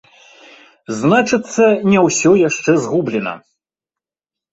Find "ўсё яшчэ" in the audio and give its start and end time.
2.05-2.71